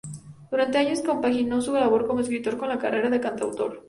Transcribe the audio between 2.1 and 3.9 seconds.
escritor con la carrera de cantautor.